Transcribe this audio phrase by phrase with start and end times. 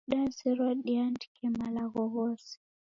[0.09, 2.51] Nazerwa niandike malagho ghose